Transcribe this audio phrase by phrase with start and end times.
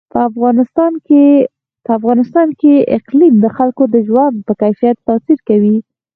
[0.11, 5.77] په افغانستان کې اقلیم د خلکو د ژوند په کیفیت تاثیر کوي.